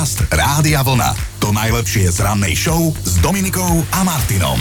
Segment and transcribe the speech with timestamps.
[0.00, 1.12] Podcast Rádia Vlna.
[1.44, 4.56] To najlepšie z rannej show s Dominikou a Martinom.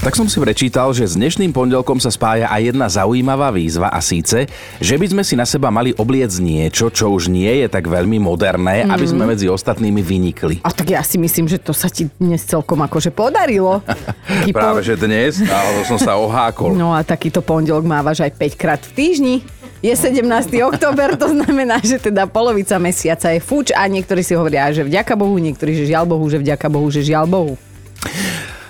[0.00, 4.00] Tak som si prečítal, že s dnešným pondelkom sa spája aj jedna zaujímavá výzva a
[4.00, 4.48] síce,
[4.80, 8.24] že by sme si na seba mali obliec niečo, čo už nie je tak veľmi
[8.24, 8.96] moderné, mm.
[8.96, 10.64] aby sme medzi ostatnými vynikli.
[10.64, 13.84] A tak ja si myslím, že to sa ti dnes celkom akože podarilo.
[14.56, 16.72] Práve, že dnes, alebo som sa ohákol.
[16.72, 19.59] No a takýto pondelok mávaš aj 5 krát v týždni.
[19.80, 20.28] Je 17.
[20.60, 25.16] október, to znamená, že teda polovica mesiaca je fuč a niektorí si hovoria, že vďaka
[25.16, 27.56] Bohu, niektorí, že žiaľ Bohu, že vďaka Bohu, že žiaľ Bohu.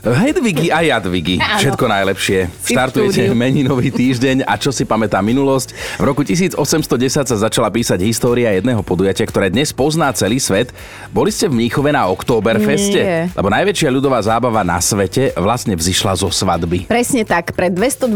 [0.01, 2.49] Hedvigi a Jadvigi, všetko najlepšie.
[2.65, 6.01] Štartujete meninový týždeň a čo si pamätá minulosť?
[6.01, 6.57] V roku 1810
[7.29, 10.73] sa začala písať história jedného podujatia, ktoré dnes pozná celý svet.
[11.13, 12.97] Boli ste v Mníchove na Oktoberfeste?
[12.97, 13.29] Nie.
[13.37, 16.89] Lebo najväčšia ľudová zábava na svete vlastne vzýšla zo svadby.
[16.89, 18.09] Presne tak, pred 212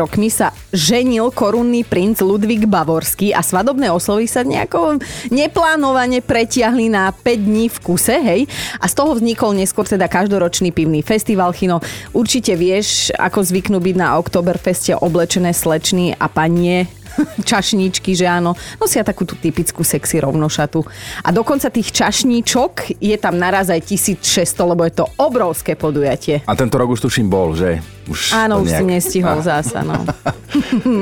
[0.00, 4.96] rokmi sa ženil korunný princ Ludvík Bavorský a svadobné oslovy sa nejako
[5.28, 8.48] neplánovane pretiahli na 5 dní v kuse, hej?
[8.80, 11.82] A z toho vznikol neskôr teda každoročný pivný festival Chino.
[12.14, 16.86] Určite vieš, ako zvyknú byť na Oktoberfeste oblečené slečny a panie
[17.50, 20.86] čašníčky, že áno, nosia takú tú typickú sexy rovnošatu.
[21.26, 26.46] A dokonca tých čašníčok je tam naraz aj 1600, lebo je to obrovské podujatie.
[26.46, 27.97] A tento rok už tuším bol, že?
[28.08, 29.44] Už Áno, už si nejak- nestihol Ah.
[29.44, 30.00] zasa, no.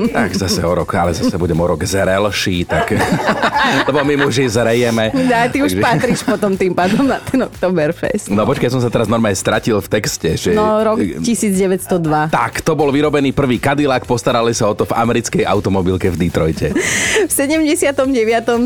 [0.09, 2.91] Tak zase o rok, ale zase budem o rok zrelší, tak...
[3.89, 5.15] Lebo my muži zrejeme.
[5.23, 8.27] Dá, ty už Takže- patríš potom tým pádom na ten Oktoberfest.
[8.29, 10.51] No počkaj, som sa teraz normálne stratil v texte, že...
[10.51, 12.29] No, rok 1902.
[12.29, 16.75] Tak, to bol vyrobený prvý Cadillac, postarali sa o to v americkej automobilke v Detroite.
[17.23, 18.03] V 79.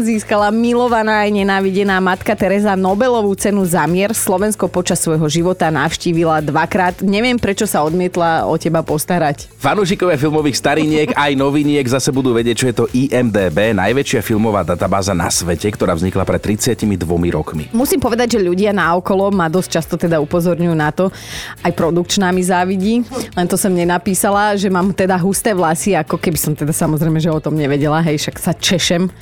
[0.03, 4.11] získala milovaná aj nenávidená matka Teresa Nobelovú cenu za mier.
[4.11, 7.01] Slovensko počas svojho života navštívila dvakrát.
[7.01, 9.53] Neviem, prečo sa odmietla o teba postarať.
[9.61, 15.13] Fanúšikovia filmových stariniek aj noviniek zase budú vedieť, čo je to IMDB, najväčšia filmová databáza
[15.13, 16.97] na svete, ktorá vznikla pred 32
[17.31, 17.69] rokmi.
[17.77, 21.13] Musím povedať, že ľudia naokolo ma dosť často teda upozorňujú na to.
[21.61, 23.05] Aj produkčná mi závidí,
[23.37, 27.29] len to som nenapísala, že mám teda husté vlasy, ako keby som teda samozrejme, že
[27.29, 29.13] o tom nevedela, hej, však sa češem.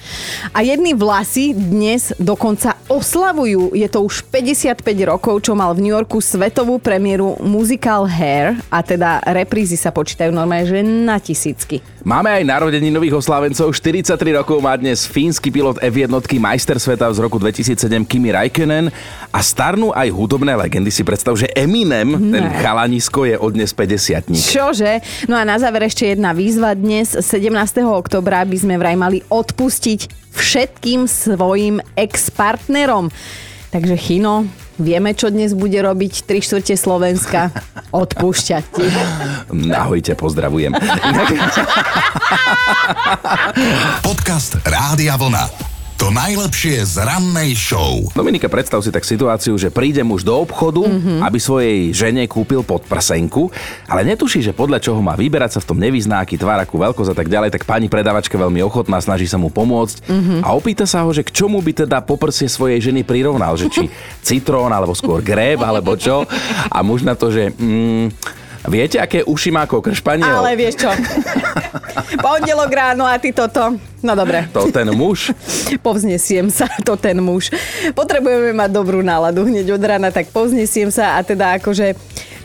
[0.55, 3.77] A jedny vlasy dnes dokonca oslavujú.
[3.77, 8.81] Je to už 55 rokov, čo mal v New Yorku svetovú premiéru Musical Hair a
[8.81, 11.85] teda reprízy sa počítajú normálne, že na tisícky.
[12.09, 13.69] Máme aj narodení nových oslávencov.
[13.69, 16.09] 43 rokov má dnes fínsky pilot F1
[16.41, 18.89] majster sveta z roku 2007 Kimi Räikkönen
[19.29, 20.89] a starnú aj hudobné legendy.
[20.89, 25.05] Si predstav, že Eminem, ten chalanisko, je od dnes 50 Čože?
[25.29, 26.73] No a na záver ešte jedna výzva.
[26.73, 27.53] Dnes 17.
[27.85, 33.13] oktobra by sme vraj mali odpustiť všetkým svojim ex-partnerom.
[33.69, 37.53] Takže Chino, vieme, čo dnes bude robiť 3 štvrte Slovenska.
[37.93, 38.87] Odpúšťať ti.
[39.75, 40.73] Ahojte, pozdravujem.
[44.07, 45.68] Podcast Rádia Vlna.
[45.99, 48.07] To najlepšie z rannej show.
[48.15, 51.27] Dominika, predstav si tak situáciu, že príde muž do obchodu, mm-hmm.
[51.27, 53.51] aby svojej žene kúpil podprsenku,
[53.91, 57.11] ale netuší, že podľa čoho má vyberať sa v tom nevyzná, aký tvár, akú veľkosť
[57.11, 60.41] a tak ďalej, tak pani predavačka veľmi ochotná, snaží sa mu pomôcť mm-hmm.
[60.47, 63.91] a opýta sa ho, že k čomu by teda poprsie svojej ženy prirovnal, že či
[64.31, 66.23] citrón, alebo skôr gréb, alebo čo.
[66.71, 67.51] A muž na to, že...
[67.59, 68.39] Mm,
[68.69, 70.29] Viete, aké uši má ako kršpaniel?
[70.29, 70.91] Ale vieš čo?
[72.25, 73.81] Pondelok ráno a ty toto.
[74.05, 74.47] No dobre.
[74.55, 75.33] To ten muž.
[75.87, 77.51] Povznesiem sa, to ten muž.
[77.97, 81.97] Potrebujeme mať dobrú náladu hneď od rána, tak povznesiem sa a teda akože...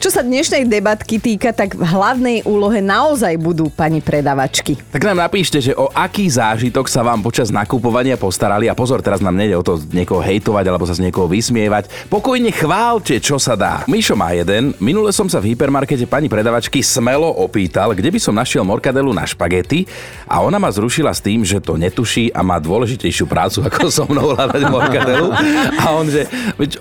[0.03, 4.75] Čo sa dnešnej debatky týka, tak v hlavnej úlohe naozaj budú pani predavačky.
[4.91, 9.23] Tak nám napíšte, že o aký zážitok sa vám počas nakupovania postarali a pozor, teraz
[9.23, 12.11] nám nejde o to niekoho hejtovať alebo sa z niekoho vysmievať.
[12.11, 13.87] Pokojne chválte, čo sa dá.
[13.87, 14.75] Mišo má jeden.
[14.83, 19.23] Minule som sa v hypermarkete pani predavačky smelo opýtal, kde by som našiel morkadelu na
[19.23, 19.87] špagety
[20.27, 24.03] a ona ma zrušila s tým, že to netuší a má dôležitejšiu prácu ako so
[24.11, 25.31] mnou hľadať morkadelu.
[25.79, 26.27] A on, že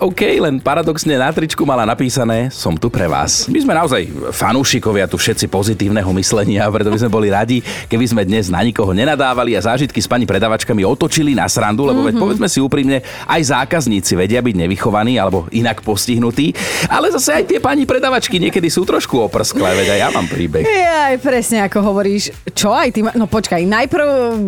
[0.02, 3.44] OK, len paradoxne na tričku mala napísané, som tu pre vás.
[3.44, 8.22] My sme naozaj fanúšikovia tu všetci pozitívneho myslenia, preto by sme boli radi, keby sme
[8.24, 12.48] dnes na nikoho nenadávali a zážitky s pani predavačkami otočili na srandu, lebo veď povedzme
[12.48, 16.56] si úprimne, aj zákazníci vedia byť nevychovaní alebo inak postihnutí,
[16.88, 20.64] ale zase aj tie pani predavačky niekedy sú trošku oprsklé, veď aj ja mám príbeh.
[21.12, 22.32] Aj presne ako hovoríš.
[22.56, 23.04] Čo aj ty?
[23.04, 24.06] ma- No počkaj, najprv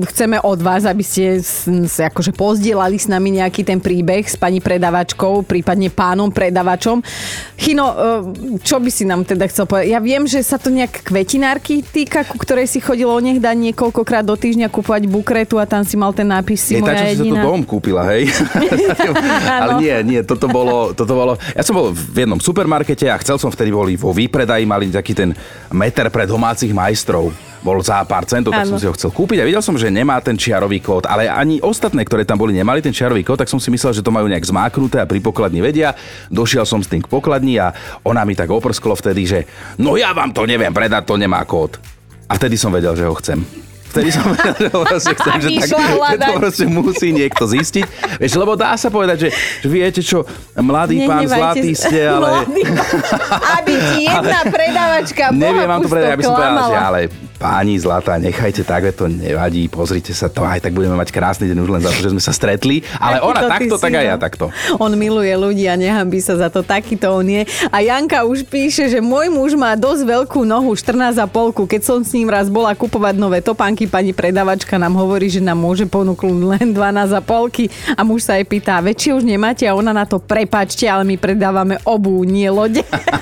[0.08, 1.44] chceme od vás, aby ste
[1.84, 7.02] sa akože pozdielali s nami nejaký ten príbeh s pani predavačkou, prípadne pánom predavačom.
[7.58, 7.96] Chino, eh,
[8.60, 9.88] čo by si nám teda chcel povedať?
[9.90, 14.36] Ja viem, že sa to nejak kvetinárky týka, ku ktorej si chodilo onehda niekoľkokrát do
[14.36, 17.12] týždňa kúpovať bukretu a tam si mal ten nápis si Je tá, moja čo si
[17.24, 17.40] jediná.
[17.42, 18.28] dom kúpila, hej?
[19.64, 21.32] Ale nie, nie, toto bolo, toto bolo...
[21.56, 25.16] Ja som bol v jednom supermarkete a chcel som vtedy boli vo výpredaji, mali taký
[25.16, 25.30] ten
[25.72, 27.53] meter pre domácich majstrov.
[27.64, 28.76] Bol za pár centov, tak Áno.
[28.76, 31.64] som si ho chcel kúpiť a videl som, že nemá ten čiarový kód, ale ani
[31.64, 34.28] ostatné, ktoré tam boli, nemali ten čiarový kód, tak som si myslel, že to majú
[34.28, 35.96] nejak zmáknuté a pri pokladni vedia.
[36.28, 37.72] Došiel som s tým k pokladni a
[38.04, 39.38] ona mi tak oprsklo vtedy, že
[39.80, 41.80] no ja vám to neviem predať, to nemá kód.
[42.28, 43.40] A vtedy som vedel, že ho chcem.
[43.94, 47.84] Vtedy som vedel, že proste chcem, že, tak, že to proste musí niekto zistiť.
[48.18, 49.28] Vieš, lebo dá sa povedať, že,
[49.62, 50.26] že viete čo,
[50.58, 52.42] mladý pán zlatý ste, ale...
[52.42, 52.90] Mladý pán.
[53.62, 57.00] Aby ti jedna predávačka Neviem vám to povedať, aby som povedal, že ale
[57.44, 61.60] páni zlatá, nechajte tak, to nevadí, pozrite sa to, aj tak budeme mať krásny deň
[61.60, 62.80] už len za to, že sme sa stretli.
[62.96, 64.08] Ale Takýto ona takto, tak aj no.
[64.08, 64.44] ja takto.
[64.80, 67.44] On miluje ľudí a nehambí sa za to, takýto on je.
[67.68, 71.68] A Janka už píše, že môj muž má dosť veľkú nohu, 14,5.
[71.68, 75.60] Keď som s ním raz bola kupovať nové topánky, pani predavačka nám hovorí, že nám
[75.60, 77.92] môže ponúknuť len 12,5.
[77.92, 79.68] A muž sa jej pýta, väčšie už nemáte?
[79.68, 82.80] A ona na to, prepačte, ale my predávame obu, nie lode.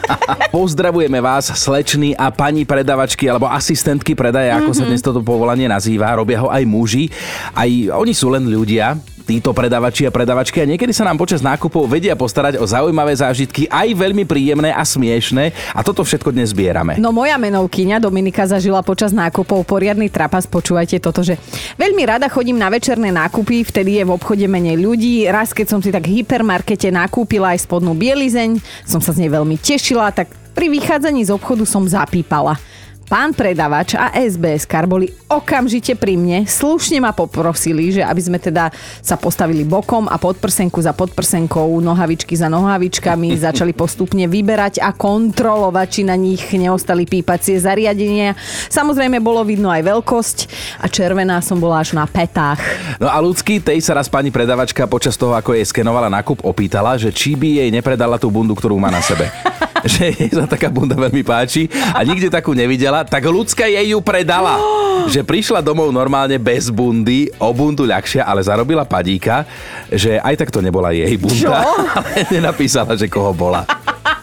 [0.54, 6.16] Pozdravujeme vás, slečny a pani predavačky alebo asistentky predaja, ako sa dnes toto povolanie nazýva.
[6.16, 7.10] Robia ho aj muži.
[7.52, 11.86] Aj oni sú len ľudia, títo predavači a predavačky a niekedy sa nám počas nákupov
[11.86, 16.98] vedia postarať o zaujímavé zážitky, aj veľmi príjemné a smiešné a toto všetko dnes zbierame.
[16.98, 21.38] No moja menovkyňa Dominika zažila počas nákupov poriadny trapas, počúvajte toto, že
[21.78, 25.24] veľmi rada chodím na večerné nákupy, vtedy je v obchode menej ľudí.
[25.30, 29.30] Raz, keď som si tak v hypermarkete nakúpila aj spodnú bielizeň, som sa z nej
[29.30, 32.60] veľmi tešila, tak pri vychádzaní z obchodu som zapípala.
[33.08, 38.38] Pán predavač a SBS kar boli okamžite pri mne, slušne ma poprosili, že aby sme
[38.38, 38.70] teda
[39.02, 45.86] sa postavili bokom a podprsenku za podprsenkou, nohavičky za nohavičkami, začali postupne vyberať a kontrolovať,
[45.90, 48.38] či na nich neostali pípacie zariadenia.
[48.70, 50.38] Samozrejme bolo vidno aj veľkosť
[50.82, 52.60] a červená som bola až na petách.
[53.02, 57.00] No a ľudský, tej sa raz pani predavačka počas toho, ako jej skenovala nákup, opýtala,
[57.00, 59.32] že či by jej nepredala tú bundu, ktorú má na sebe.
[59.92, 63.98] že jej sa taká bunda veľmi páči a nikde takú nevidela, tak ľudská jej ju
[64.00, 64.58] predala.
[65.12, 69.42] že prišla domov normálne bez bundy, o bundu ľahšia, ale zarobila padíka,
[69.90, 71.50] že aj tak to nebola jej bunda, Čo?
[71.98, 73.66] ale nenapísala, že koho bola.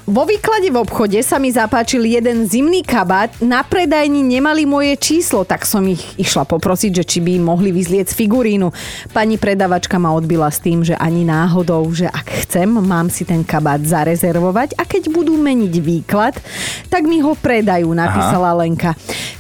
[0.09, 3.29] Vo výklade v obchode sa mi zapáčil jeden zimný kabát.
[3.45, 8.17] Na predajni nemali moje číslo, tak som ich išla poprosiť, že či by mohli vyzlieť
[8.17, 8.73] figurínu.
[9.13, 13.45] Pani predavačka ma odbila s tým, že ani náhodou, že ak chcem, mám si ten
[13.45, 16.41] kabát zarezervovať a keď budú meniť výklad,
[16.89, 18.65] tak mi ho predajú, napísala Aha.
[18.65, 18.97] Lenka.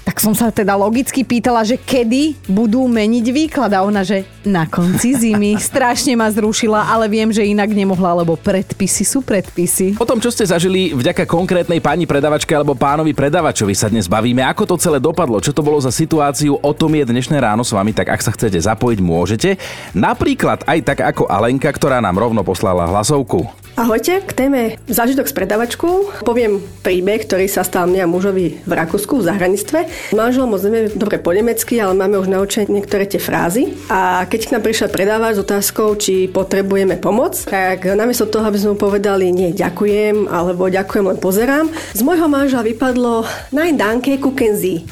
[0.09, 4.65] Tak som sa teda logicky pýtala, že kedy budú meniť výklad a ona, že na
[4.65, 5.53] konci zimy.
[5.69, 10.01] Strašne ma zrušila, ale viem, že inak nemohla, lebo predpisy sú predpisy.
[10.01, 14.41] O tom, čo ste zažili vďaka konkrétnej pani predavačke alebo pánovi predavačovi sa dnes bavíme.
[14.49, 15.37] Ako to celé dopadlo?
[15.37, 16.57] Čo to bolo za situáciu?
[16.57, 19.61] O tom je dnešné ráno s vami, tak ak sa chcete zapojiť, môžete.
[19.93, 23.68] Napríklad aj tak ako Alenka, ktorá nám rovno poslala hlasovku.
[23.79, 29.23] Ahojte, k téme zážitok s predavačkou poviem príbeh, ktorý sa stal mňa mužovi v Rakúsku,
[29.23, 30.11] v zahraničstve.
[30.11, 33.71] Manžel moc nevie dobre po nemecky, ale máme už naučené niektoré tie frázy.
[33.87, 38.59] A keď k nám prišiel predávač s otázkou, či potrebujeme pomoc, tak namiesto toho, aby
[38.59, 43.23] sme mu povedali nie, ďakujem, alebo ďakujem, len pozerám, z môjho manžela vypadlo
[43.55, 44.83] Nein, danke, gucken Sie.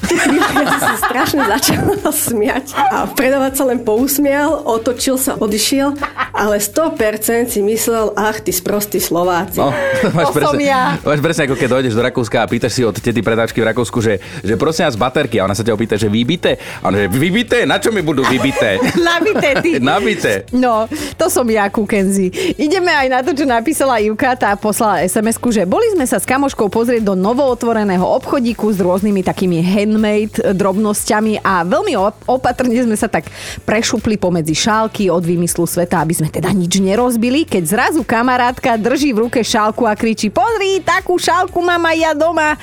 [0.58, 5.92] Ja sa strašne začala smiať a predávač sa len pousmial, otočil sa, odišiel,
[6.32, 9.58] ale 100% si myslel, ach, ty sprostí Slováci.
[9.58, 9.74] No,
[10.16, 10.94] máš, To presne, ja.
[11.02, 13.98] máš presne ako keď dojdeš do Rakúska a pýtaš si od tety predáčky v Rakúsku,
[13.98, 16.62] že, že prosím vás baterky a ona sa ťa opýta, že vybité.
[16.78, 17.66] A ona, že vybité?
[17.66, 18.78] Na čo mi budú vybité?
[19.10, 19.82] Nabité ty.
[19.82, 20.46] Nabité.
[20.54, 20.86] No,
[21.18, 22.30] to som ja, Kukenzi.
[22.54, 26.28] Ideme aj na to, čo napísala Juka, tá poslala sms že boli sme sa s
[26.28, 32.94] kamoškou pozrieť do novootvoreného obchodíku s rôznymi takými handmade drobnosťami a veľmi op- opatrne sme
[32.94, 33.26] sa tak
[33.66, 39.14] prešupli pomedzi šálky od vymyslu sveta, aby sme teda nič nerozbili, keď zrazu kamarátka drží
[39.14, 42.58] v ruke šálku a kričí pozri, takú šálku mám aj ja doma.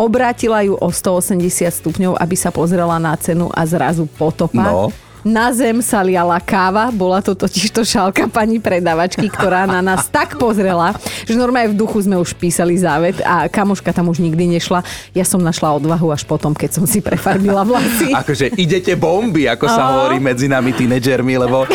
[0.00, 4.64] Obrátila ju o 180 stupňov, aby sa pozrela na cenu a zrazu potopa.
[4.64, 4.88] No.
[5.20, 10.08] Na zem sa liala káva, bola to totiž to šálka pani predavačky, ktorá na nás
[10.16, 10.96] tak pozrela,
[11.28, 14.80] že normálne v duchu sme už písali závet a kamoška tam už nikdy nešla.
[15.12, 18.16] Ja som našla odvahu až potom, keď som si prefarbila vlasy.
[18.24, 19.92] Akože idete bomby, ako sa Áno.
[20.08, 21.68] hovorí medzi nami tínedžermi, lebo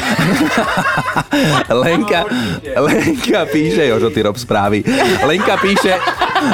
[1.85, 2.25] Lenka,
[2.81, 4.81] Lenka píše, Jožo, ty rob správy.
[5.21, 5.93] Lenka píše,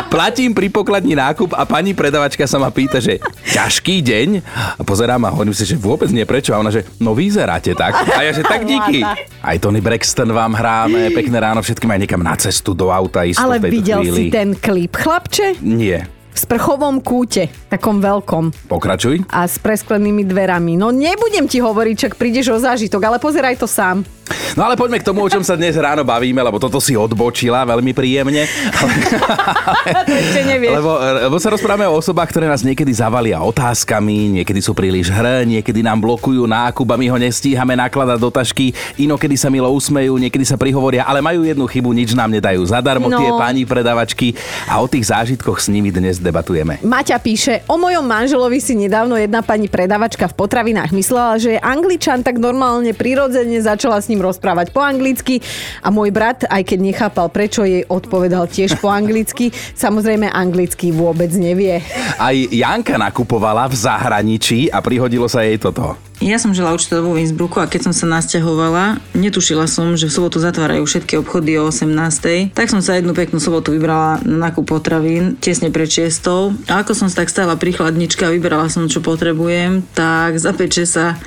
[0.08, 3.18] platím pri pokladni nákup a pani predavačka sa ma pýta, že
[3.52, 4.30] ťažký deň?
[4.78, 6.54] A pozerám a hovorím si, že vôbec nie, prečo?
[6.54, 7.98] A ona, že no vyzeráte tak.
[8.14, 9.02] A ja, že tak díky.
[9.42, 13.42] Aj Tony Braxton vám hráme, pekné ráno všetkým aj niekam na cestu do auta ísť
[13.42, 14.30] Ale videl chvíli.
[14.30, 15.60] si ten klip, chlapče?
[15.66, 16.21] Nie.
[16.32, 19.28] V sprchovom kúte, takom veľkom Pokračuj.
[19.28, 20.76] a s presklenými dverami.
[20.76, 24.08] No nebudem ti hovoriť, čak prídeš o zážitok, ale pozeraj to sám.
[24.56, 27.68] No ale poďme k tomu, o čom sa dnes ráno bavíme, lebo toto si odbočila
[27.68, 28.48] veľmi príjemne.
[30.08, 30.72] to ešte nevieš.
[30.80, 30.92] Lebo,
[31.28, 35.84] lebo sa rozprávame o osobách, ktoré nás niekedy zavalia otázkami, niekedy sú príliš hr, niekedy
[35.84, 40.48] nám blokujú nákup a my ho nestíhame nakladať do tašky, inokedy sa milo usmejú, niekedy
[40.48, 43.20] sa prihovoria, ale majú jednu chybu, nič nám nedajú zadarmo No.
[43.20, 44.32] tie pani predavačky
[44.64, 46.80] a o tých zážitkoch s nimi dnes debatujeme.
[46.86, 51.60] Maťa píše, o mojom manželovi si nedávno jedna pani predavačka v potravinách myslela, že je
[51.60, 55.42] angličan, tak normálne prirodzene začala s ním rozprávať po anglicky
[55.82, 61.34] a môj brat, aj keď nechápal, prečo jej odpovedal tiež po anglicky, samozrejme anglicky vôbec
[61.34, 61.82] nevie.
[62.22, 66.11] Aj Janka nakupovala v zahraničí a prihodilo sa jej toto.
[66.22, 70.14] Ja som žila určite vo Innsbrucku a keď som sa nasťahovala, netušila som, že v
[70.14, 72.54] sobotu zatvárajú všetky obchody o 18.
[72.54, 76.70] Tak som sa jednu peknú sobotu vybrala na nákup potravín tesne pred 6.
[76.70, 80.54] A ako som sa tak stála pri chladničke a vybrala som, čo potrebujem, tak za
[80.54, 81.18] peče sa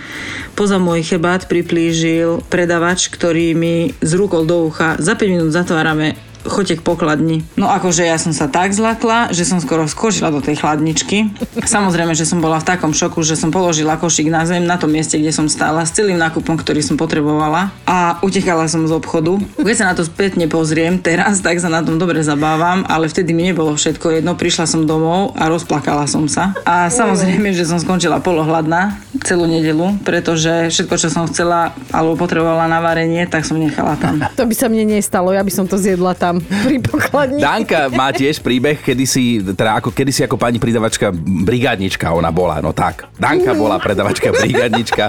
[0.55, 6.15] poza môj chrbát priplížil predavač, ktorý mi z rukou do ucha za 5 minút zatvárame
[6.45, 7.43] choďte k pokladni.
[7.57, 11.33] No akože ja som sa tak zlakla, že som skoro skočila do tej chladničky.
[11.65, 14.93] Samozrejme, že som bola v takom šoku, že som položila košík na zem na tom
[14.93, 19.41] mieste, kde som stála s celým nákupom, ktorý som potrebovala a utekala som z obchodu.
[19.57, 23.33] Keď sa na to spätne pozriem teraz, tak sa na tom dobre zabávam, ale vtedy
[23.33, 24.37] mi nebolo všetko jedno.
[24.37, 26.53] Prišla som domov a rozplakala som sa.
[26.69, 32.69] A samozrejme, že som skončila polohladná celú nedelu, pretože všetko, čo som chcela alebo potrebovala
[32.69, 34.21] na varenie, tak som nechala tam.
[34.37, 37.39] To by sa mne nestalo, ja by som to zjedla tam pri pokladni.
[37.39, 42.35] Danka má tiež príbeh, kedy si, teda ako, kedy si ako pani pridavačka brigádnička ona
[42.35, 43.07] bola, no tak.
[43.15, 45.05] Danka bola predavačka brigádnička.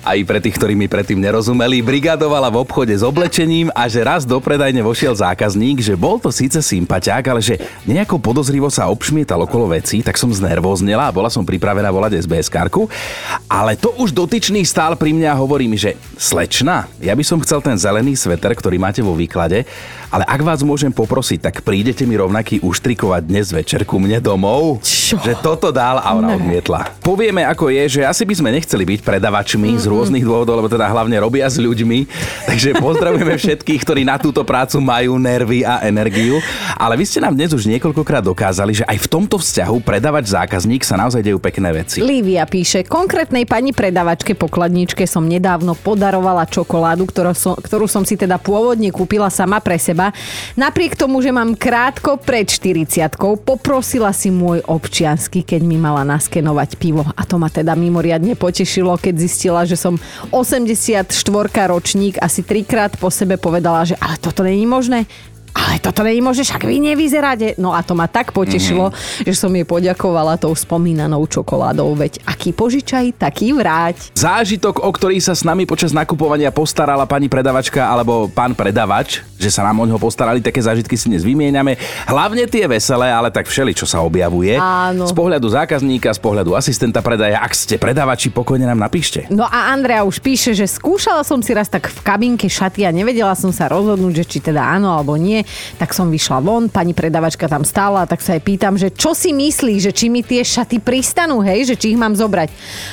[0.00, 4.24] Aj pre tých, ktorí mi predtým nerozumeli, brigadovala v obchode s oblečením a že raz
[4.24, 9.44] do predajne vošiel zákazník, že bol to síce sympatiák, ale že nejako podozrivo sa obšmietal
[9.44, 12.88] okolo veci, tak som znervoznela a bola som pripravená volať SBS karku.
[13.50, 17.42] Ale to už dotyčný stál pri mňa a hovorí mi, že slečna, ja by som
[17.44, 19.68] chcel ten zelený sveter, ktorý máte vo výklade,
[20.08, 24.82] ale ak vás môžem poprosiť, tak prídete mi rovnaký uštrikovať dnes večer ku mne domov?
[24.84, 25.16] Čo?
[25.20, 27.00] Že toto dal a ona odmietla.
[27.00, 30.90] Povieme, ako je, že asi by sme nechceli byť predavačmi z rôznych dôvodov, lebo teda
[30.90, 32.04] hlavne robia s ľuďmi.
[32.48, 36.42] Takže pozdravujeme všetkých, ktorí na túto prácu majú nervy a energiu.
[36.76, 40.84] Ale vy ste nám dnes už niekoľkokrát dokázali, že aj v tomto vzťahu predavač zákazník
[40.84, 42.04] sa naozaj dejú pekné veci.
[42.04, 48.18] Lívia píše, konkrétnej pani predavačke pokladničke som nedávno podarovala čokoládu, ktorú som, ktorú som si
[48.18, 50.12] teda pôvodne kúpila sama pre seba.
[50.58, 56.80] Napriek tomu, že mám krátko pred 40 poprosila si môj občiansky, keď mi mala naskenovať
[56.80, 57.06] pivo.
[57.14, 61.10] A to ma teda mimoriadne potešilo, keď zistila, že som 84
[61.68, 65.06] ročník, asi trikrát po sebe povedala, že ale toto není možné.
[65.68, 67.52] Ale toto možné, však vy nevyzeráte.
[67.60, 69.28] No a to ma tak potešilo, mm-hmm.
[69.28, 74.16] že som jej poďakovala tou spomínanou čokoládou, veď aký požičaj, taký vráť.
[74.16, 79.52] Zážitok, o ktorý sa s nami počas nakupovania postarala pani predavačka alebo pán predavač, že
[79.52, 81.76] sa nám o ňo postarali, také zážitky si dnes vymieňame.
[82.08, 84.56] Hlavne tie veselé, ale tak všeli, čo sa objavuje.
[84.56, 85.04] Áno.
[85.04, 87.44] Z pohľadu zákazníka, z pohľadu asistenta predaja.
[87.44, 89.28] Ak ste predavači, pokojne nám napíšte.
[89.28, 92.90] No a Andrea už píše, že skúšala som si raz tak v kabinke šaty a
[92.90, 95.44] nevedela som sa rozhodnúť, že či teda áno alebo nie.
[95.76, 99.34] Tak som vyšla von, pani predavačka tam stála, tak sa jej pýtam, že čo si
[99.34, 102.48] myslí, že či mi tie šaty pristanú, hej, že či ich mám zobrať.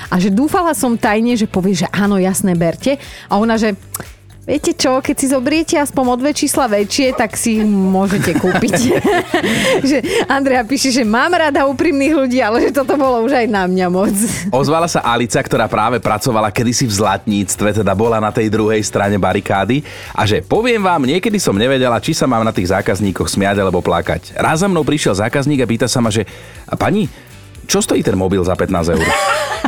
[0.10, 2.98] A že dúfala som tajne, že povie, že áno, jasné, berte.
[3.30, 3.78] A ona, že
[4.46, 8.78] Viete čo, keď si zobriete aspoň o dve čísla väčšie, tak si môžete kúpiť.
[9.90, 9.98] že
[10.30, 13.88] Andrea píše, že mám rada úprimných ľudí, ale že toto bolo už aj na mňa
[13.90, 14.14] moc.
[14.54, 19.18] Ozvala sa Alica, ktorá práve pracovala kedysi v zlatníctve, teda bola na tej druhej strane
[19.18, 19.82] barikády
[20.14, 23.82] a že poviem vám, niekedy som nevedela, či sa mám na tých zákazníkoch smiať alebo
[23.82, 24.38] plakať.
[24.38, 26.22] Raz za mnou prišiel zákazník a pýta sa ma, že
[26.70, 27.10] a pani,
[27.66, 29.02] čo stojí ten mobil za 15 eur?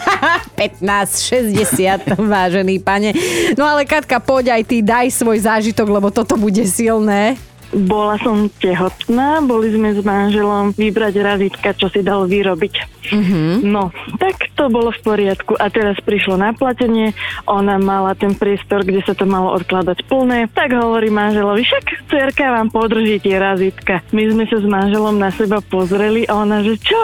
[0.58, 3.14] 15,60, vážený pane.
[3.54, 7.38] No ale Katka, poď aj ty, daj svoj zážitok, lebo toto bude silné.
[7.68, 12.76] Bola som tehotná, boli sme s manželom vybrať razítka, čo si dal vyrobiť.
[13.12, 13.64] Mm-hmm.
[13.68, 15.56] No, tak to bolo v poriadku.
[15.60, 17.12] A teraz prišlo naplatenie,
[17.48, 20.48] ona mala ten priestor, kde sa to malo odkladať plné.
[20.52, 24.04] Tak hovorí manželovi, však cerka vám podrží tie razítka.
[24.12, 27.00] My sme sa s manželom na seba pozreli a ona, že čo?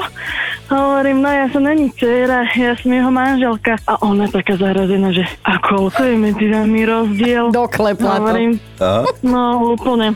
[0.72, 3.80] Hovorím, no ja som není dcera, ja som jeho manželka.
[3.84, 7.52] A ona taká zarazená, že a koľko je medzi nami rozdiel?
[7.52, 8.22] Doklepla to.
[8.24, 8.52] Hovorím,
[9.24, 10.16] no úplne.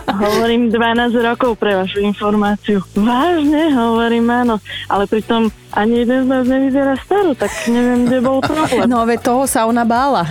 [0.21, 2.85] Hovorím 12 rokov pre vašu informáciu.
[2.93, 3.73] Vážne?
[3.73, 4.61] Hovorím áno.
[4.85, 8.91] Ale pritom ani jeden z nás nevyzerá staro, tak neviem, kde bol problém.
[8.91, 10.27] No veď toho sa ona bála.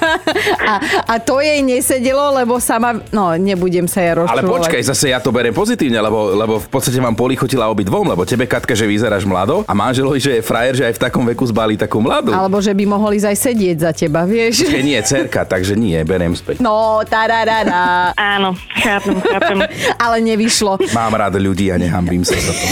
[0.70, 0.72] a,
[1.06, 2.98] a to jej nesedelo, lebo sama...
[3.14, 4.42] No, nebudem sa ja rozčulovať.
[4.42, 8.26] Ale počkaj, zase ja to beriem pozitívne, lebo, lebo v podstate vám polichotila obidvom, lebo
[8.26, 11.46] tebe Katka, že vyzeráš mlado a manželovi, že je frajer, že aj v takom veku
[11.46, 12.34] zbalí takú mladú.
[12.34, 14.66] Alebo že by mohol ísť aj sedieť za teba, vieš?
[14.66, 16.58] Počkej, nie, cerka, takže nie, beriem späť.
[16.58, 18.10] No, tararara.
[18.18, 19.58] Áno, chápem, chápem.
[20.04, 20.78] Ale nevyšlo.
[20.92, 22.66] Mám rád ľudí a nehambím sa za to.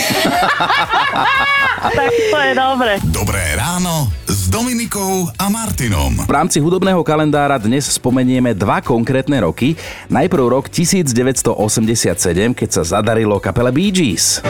[1.96, 2.92] tak to je dobre.
[3.08, 6.12] Dobré ráno s Dominikou a Martinom.
[6.26, 9.74] V rámci hudobného kalendára dnes spomenieme dva konkrétne roky.
[10.12, 11.56] Najprv rok 1987,
[12.52, 14.44] keď sa zadarilo kapele Bee Gees.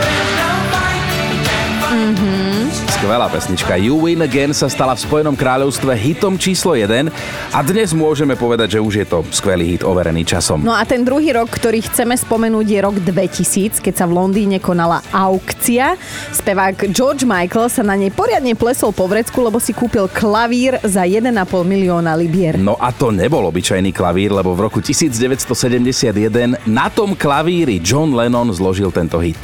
[3.00, 7.09] Skvelá pesnička You Win Again sa stala v Spojenom kráľovstve hitom číslo 1
[7.49, 10.61] a dnes môžeme povedať, že už je to skvelý hit overený časom.
[10.61, 14.61] No a ten druhý rok, ktorý chceme spomenúť, je rok 2000, keď sa v Londýne
[14.61, 15.97] konala aukcia.
[16.28, 21.09] Spevák George Michael sa na nej poriadne plesol po vrecku, lebo si kúpil klavír za
[21.09, 21.33] 1,5
[21.64, 22.61] milióna libier.
[22.61, 28.52] No a to nebol obyčajný klavír, lebo v roku 1971 na tom klavíri John Lennon
[28.52, 29.40] zložil tento hit.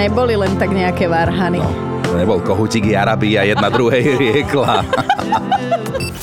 [0.00, 1.60] Neboli len tak nejaké varhany.
[2.08, 4.80] To nebol kohutiky Arabii a jedna druhej riekla.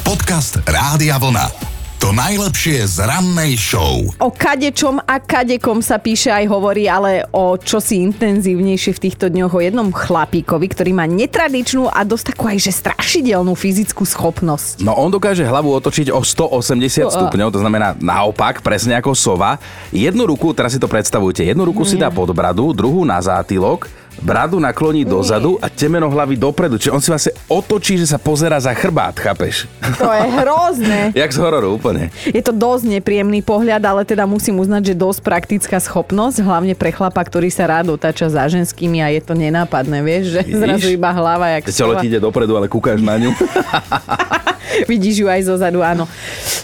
[0.02, 1.77] Podcast Rádia Vlna.
[2.08, 4.00] To najlepšie z rannej show.
[4.24, 9.52] O kadečom a kadekom sa píše aj hovorí, ale o čosi intenzívnejšie v týchto dňoch
[9.52, 14.88] o jednom chlapíkovi, ktorý má netradičnú a dosť takú aj že strašidelnú fyzickú schopnosť.
[14.88, 19.60] No on dokáže hlavu otočiť o 180 stupňov, to znamená naopak, presne ako sova.
[19.92, 24.07] Jednu ruku, teraz si to predstavujte, jednu ruku si dá pod bradu, druhú na zátylok,
[24.22, 26.78] bradu nakloní dozadu a temeno hlavy dopredu.
[26.78, 29.70] Čiže on si vlastne otočí, že sa pozera za chrbát, chápeš?
[29.98, 31.00] To je hrozné.
[31.22, 32.10] Jak z hororu úplne.
[32.26, 36.90] Je to dosť nepríjemný pohľad, ale teda musím uznať, že dosť praktická schopnosť, hlavne pre
[36.90, 40.60] chlapa, ktorý sa rád otáča za ženskými a je to nenápadné, vieš, že Vidíš?
[40.62, 43.32] zrazu iba hlava, jak Telo ti ide dopredu, ale kúkaš na ňu.
[44.92, 46.06] Vidíš ju aj zo zadu, áno.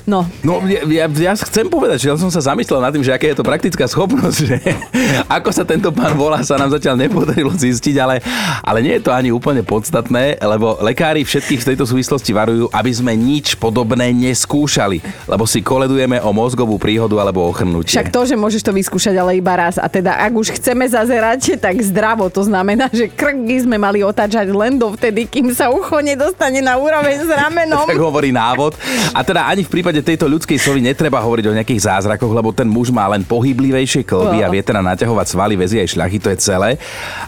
[0.03, 3.15] No, No ja, ja, ja chcem povedať, že ja som sa zamyslel nad tým, že
[3.15, 4.55] aká je to praktická schopnosť, že
[5.39, 8.23] ako sa tento pán volá, sa nám zatiaľ nepodarilo zistiť, ale,
[8.63, 12.91] ale nie je to ani úplne podstatné, lebo lekári všetkých v tejto súvislosti varujú, aby
[12.93, 17.97] sme nič podobné neskúšali, lebo si koledujeme o mozgovú príhodu alebo ochrnutie.
[17.97, 19.75] však to, že môžeš to vyskúšať ale iba raz.
[19.81, 22.29] A teda, ak už chceme zazerať, tak zdravo.
[22.29, 26.77] To znamená, že krk by sme mali otáčať len dovtedy, kým sa ucho nedostane na
[26.77, 27.87] úroveň s ramenom.
[27.91, 28.77] tak hovorí návod.
[29.15, 32.67] A teda ani v prípade tejto ľudskej sovy netreba hovoriť o nejakých zázrakoch, lebo ten
[32.67, 36.37] muž má len pohyblivejšie klby a vie teda naťahovať svaly, väzy aj šľachy, to je
[36.41, 36.69] celé.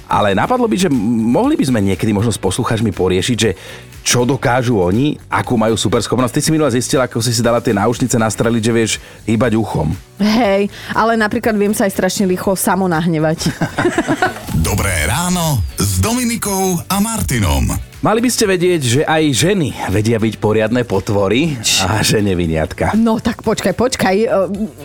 [0.05, 3.57] Ale napadlo by, že mohli by sme niekedy možno s posluchačmi poriešiť, že
[4.05, 6.37] čo dokážu oni, akú majú super schopnosť.
[6.37, 8.91] Ty si minule zistila, ako si si dala tie náušnice nastreliť, že vieš
[9.25, 9.97] hýbať uchom.
[10.21, 13.49] Hej, ale napríklad viem sa aj strašne rýchlo samo nahnevať.
[14.61, 17.65] Dobré ráno s Dominikou a Martinom.
[18.05, 22.93] Mali by ste vedieť, že aj ženy vedia byť poriadne potvory a že neviniatka.
[22.93, 24.15] No tak počkaj, počkaj.
[24.21, 24.27] e,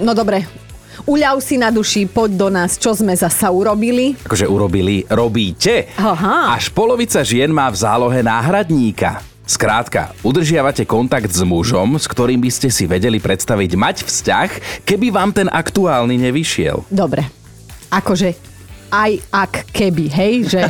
[0.00, 0.48] No dobre,
[1.06, 4.16] uľav si na duši, poď do nás, čo sme zasa urobili.
[4.20, 5.92] akože urobili, robíte.
[5.96, 6.56] Aha.
[6.56, 9.22] Až polovica žien má v zálohe náhradníka.
[9.44, 14.50] Skrátka, udržiavate kontakt s mužom, s ktorým by ste si vedeli predstaviť mať vzťah,
[14.86, 16.86] keby vám ten aktuálny nevyšiel.
[16.86, 17.26] Dobre,
[17.90, 18.38] akože
[18.90, 20.62] aj ak keby, hej, že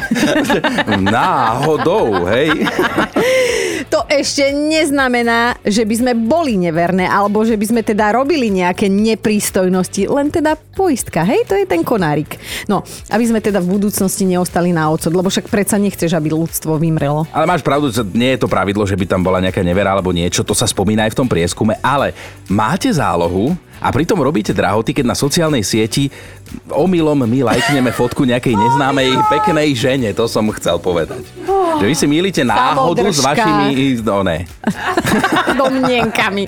[1.12, 2.52] Náhodou, hej?
[3.88, 8.90] to ešte neznamená, že by sme boli neverné, alebo že by sme teda robili nejaké
[8.90, 12.36] neprístojnosti, len teda poistka, hej, to je ten konárik.
[12.68, 16.76] No, aby sme teda v budúcnosti neostali na ocot, lebo však predsa nechceš, aby ľudstvo
[16.76, 17.24] vymrelo.
[17.32, 20.12] Ale máš pravdu, že nie je to pravidlo, že by tam bola nejaká nevera alebo
[20.12, 22.12] niečo, to sa spomína aj v tom prieskume, ale
[22.50, 26.12] máte zálohu a pritom robíte drahoty, keď na sociálnej sieti
[26.68, 31.24] omylom my lajkneme fotku nejakej neznámej peknej žene, to som chcel povedať.
[31.80, 33.69] Že vy si milíte náhodu s Samodržka.
[33.70, 34.02] Vašimi...
[34.02, 34.44] No ne.
[35.60, 36.44] domnienkami.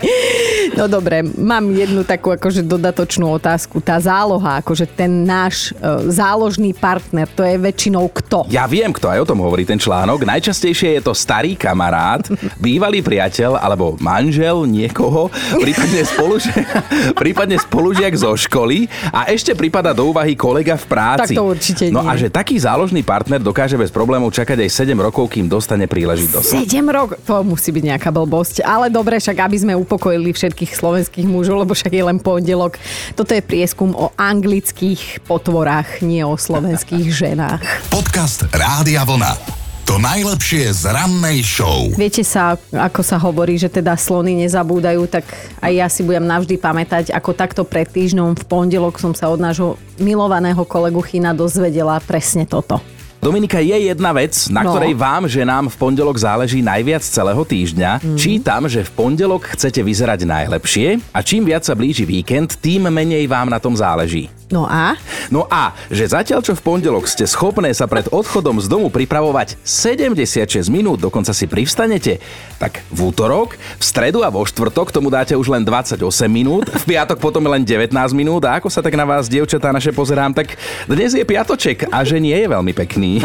[0.78, 3.82] No dobre, mám jednu takú akože dodatočnú otázku.
[3.82, 8.48] Tá záloha, akože ten náš e, záložný partner, to je väčšinou kto?
[8.48, 10.24] Ja viem, kto aj o tom hovorí ten článok.
[10.24, 12.24] Najčastejšie je to starý kamarát,
[12.56, 15.28] bývalý priateľ alebo manžel niekoho,
[15.60, 16.64] prípadne, spolužiak,
[17.22, 21.34] prípadne spolužiak zo školy a ešte prípada do úvahy kolega v práci.
[21.34, 22.08] Tak to určite No nie.
[22.08, 26.64] a že taký záložný partner dokáže bez problémov čakať aj 7 rokov, kým dostane príležitosť.
[26.64, 28.64] 7 rokov, to musí byť nejaká blbosť.
[28.64, 32.76] Ale dobre, však aby sme upokojili všetkých slovenských mužov, lebo však je len pondelok.
[33.12, 37.60] Toto je prieskum o anglických potvorách, nie o slovenských ženách.
[37.92, 39.62] Podcast Rádia Vlna.
[39.90, 41.90] To najlepšie z rannej show.
[41.98, 45.26] Viete sa, ako sa hovorí, že teda slony nezabúdajú, tak
[45.58, 49.42] aj ja si budem navždy pamätať, ako takto pred týždňom v pondelok som sa od
[49.42, 52.78] nášho milovaného kolegu China dozvedela presne toto.
[53.22, 54.74] Dominika, je jedna vec, na No.
[54.74, 58.02] ktorej vám, že nám v pondelok záleží najviac celého týždňa.
[58.02, 58.16] Mhm.
[58.18, 63.30] Čítam, že v pondelok chcete vyzerať najlepšie a čím viac sa blíži víkend, tým menej
[63.30, 64.26] vám na tom záleží.
[64.52, 65.00] No a?
[65.32, 69.56] No a, že zatiaľ čo v pondelok ste schopné sa pred odchodom z domu pripravovať
[69.64, 72.20] 76 minút, dokonca si privstanete,
[72.60, 76.84] tak v útorok, v stredu a vo štvrtok tomu dáte už len 28 minút, v
[76.84, 80.60] piatok potom len 19 minút a ako sa tak na vás, dievčatá naše, pozerám, tak
[80.84, 83.24] dnes je piatoček a že nie je veľmi pekný.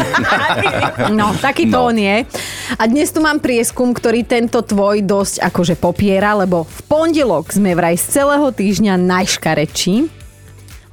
[1.12, 1.90] No, taký to No.
[1.90, 2.26] on je.
[2.74, 7.74] A dnes tu mám prieskum, ktorý tento tvoj dosť akože popiera, lebo v pondelok sme
[7.74, 10.17] vraj z celého týždňa najškarečí.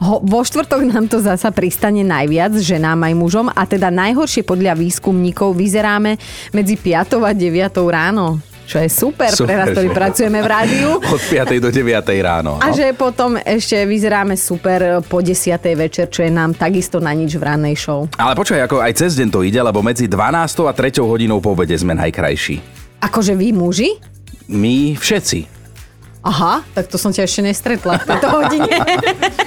[0.05, 4.77] Ho, vo štvrtok nám to zasa pristane najviac ženám aj mužom a teda najhoršie podľa
[4.77, 7.41] výskumníkov vyzeráme medzi 5 a 9
[7.89, 8.37] ráno.
[8.65, 10.89] Čo je super, super pre nás, ktorí pracujeme v rádiu.
[11.07, 11.57] Od 5.
[11.59, 11.85] do 9.
[12.19, 12.57] ráno.
[12.57, 12.73] A No.
[12.73, 15.37] že potom ešte vyzeráme super po 10.
[15.75, 18.09] večer, čo je nám takisto na nič v rannej show.
[18.13, 20.17] Ale počkaj, ako aj cez deň to ide, lebo medzi 12.
[20.65, 20.97] a 3.
[20.99, 22.57] hodinou po obede sme najkrajší.
[23.01, 24.01] Akože vy muži?
[24.47, 25.53] My všetci.
[26.21, 28.65] Aha, tak to som ťa ešte nestretla v tejto hodine.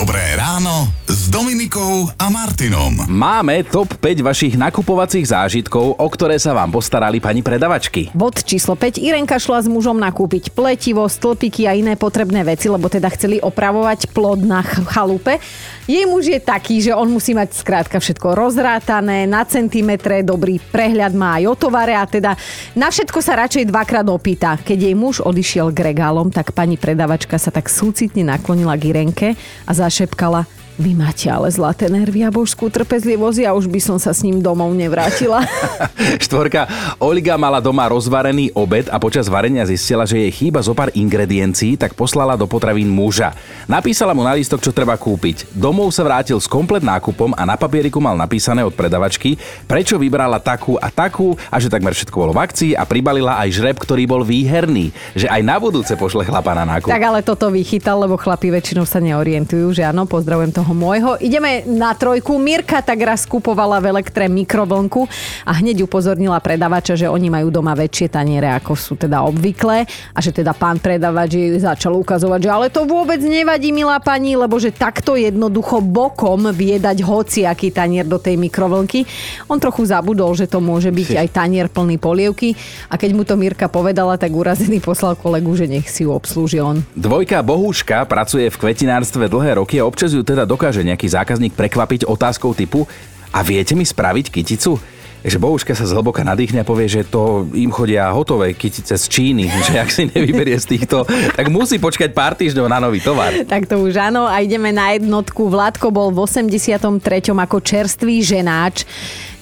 [0.00, 0.88] Dobré ráno
[1.30, 3.06] Dominikou a Martinom.
[3.06, 8.10] Máme top 5 vašich nakupovacích zážitkov, o ktoré sa vám postarali pani predavačky.
[8.10, 8.98] Bod číslo 5.
[8.98, 14.10] Irenka šla s mužom nakúpiť pletivo, stĺpiky a iné potrebné veci, lebo teda chceli opravovať
[14.10, 15.38] plod na ch- chalupe.
[15.86, 21.14] Jej muž je taký, že on musí mať skrátka všetko rozrátané, na centimetre, dobrý prehľad
[21.14, 22.34] má aj o tovare a teda
[22.74, 24.58] na všetko sa radšej dvakrát opýta.
[24.58, 29.28] Keď jej muž odišiel k regálom, tak pani predavačka sa tak súcitne naklonila k Irenke
[29.62, 34.16] a zašepkala vy máte ale zlaté nervy a božskú trpezlivosť, ja už by som sa
[34.16, 35.44] s ním domov nevrátila.
[36.24, 36.66] Štvorka.
[37.00, 41.76] Olga mala doma rozvarený obed a počas varenia zistila, že jej chýba zo pár ingrediencií,
[41.76, 43.36] tak poslala do potravín muža.
[43.68, 45.52] Napísala mu na lístok, čo treba kúpiť.
[45.52, 49.36] Domov sa vrátil s komplet nákupom a na papieriku mal napísané od predavačky,
[49.68, 53.48] prečo vybrala takú a takú a že takmer všetko bolo v akcii a pribalila aj
[53.60, 54.92] žreb, ktorý bol výherný.
[55.14, 56.90] Že aj na budúce pošle chlapa na nákup.
[56.90, 61.20] Tak ale toto vychytal, lebo chlapi väčšinou sa neorientujú, že áno, pozdravujem toho môjho.
[61.20, 62.38] Ideme na trojku.
[62.40, 65.06] Mirka tak raz kupovala v elektre mikrovlnku
[65.46, 70.18] a hneď upozornila predavača, že oni majú doma väčšie taniere, ako sú teda obvyklé a
[70.18, 74.58] že teda pán predavač jej začal ukazovať, že ale to vôbec nevadí, milá pani, lebo
[74.58, 79.06] že takto jednoducho bokom vie dať hociaký tanier do tej mikrovlnky.
[79.46, 82.58] On trochu zabudol, že to môže byť aj tanier plný polievky
[82.90, 86.58] a keď mu to Mirka povedala, tak urazený poslal kolegu, že nech si ju obslúži
[86.58, 86.82] on.
[86.98, 92.10] Dvojka Bohuška pracuje v kvetinárstve dlhé roky a občas ju teda dokáže nejaký zákazník prekvapiť
[92.10, 92.90] otázkou typu
[93.30, 94.82] a viete mi spraviť kyticu?
[95.20, 99.52] že Bohuška sa zhlboka nadýchne a povie, že to im chodia hotové kytice z Číny,
[99.68, 101.04] že ak si nevyberie z týchto,
[101.36, 103.32] tak musí počkať pár týždňov na nový tovar.
[103.44, 105.52] Tak to už áno a ideme na jednotku.
[105.52, 106.88] Vládko bol v 83.
[107.36, 108.88] ako čerstvý ženáč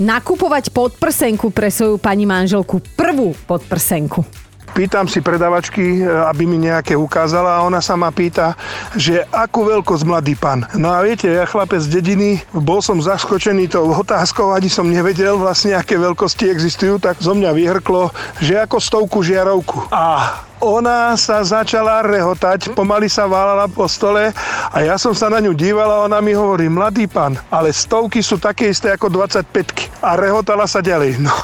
[0.03, 2.83] nakupovať podprsenku pre svoju pani manželku.
[2.99, 4.48] Prvú podprsenku.
[4.79, 8.55] Pýtam si predavačky, e, aby mi nejaké ukázala a ona sa ma pýta,
[8.95, 10.71] že akú veľkosť mladý pán.
[10.79, 15.35] No a viete, ja chlapec z dediny, bol som zaskočený tou otázkou, ani som nevedel
[15.35, 19.91] vlastne, aké veľkosti existujú, tak zo mňa vyhrklo, že ako stovku žiarovku.
[19.91, 24.31] A ona sa začala rehotať, pomaly sa válala po stole
[24.73, 28.23] a ja som sa na ňu díval a ona mi hovorí, mladý pán, ale stovky
[28.23, 31.21] sú také isté ako 25 a rehotala sa ďalej.
[31.29, 31.35] No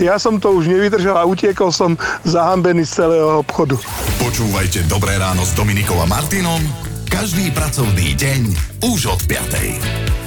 [0.00, 3.76] ja som to už nevydržal a utiekol som zahambený z celého obchodu.
[4.22, 6.62] Počúvajte Dobré ráno s Dominikou a Martinom
[7.14, 8.40] každý pracovný deň
[8.90, 10.23] už od 5.